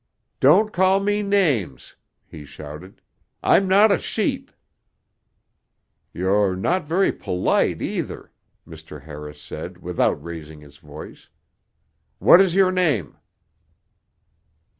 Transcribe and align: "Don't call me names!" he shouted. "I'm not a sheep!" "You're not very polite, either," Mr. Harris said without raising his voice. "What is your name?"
"Don't 0.39 0.73
call 0.73 0.99
me 0.99 1.21
names!" 1.21 1.95
he 2.25 2.43
shouted. 2.43 3.03
"I'm 3.43 3.67
not 3.67 3.91
a 3.91 3.99
sheep!" 3.99 4.49
"You're 6.11 6.55
not 6.55 6.87
very 6.87 7.11
polite, 7.11 7.83
either," 7.83 8.31
Mr. 8.67 9.03
Harris 9.03 9.39
said 9.39 9.77
without 9.77 10.13
raising 10.23 10.59
his 10.61 10.77
voice. 10.79 11.29
"What 12.17 12.41
is 12.41 12.55
your 12.55 12.71
name?" 12.71 13.15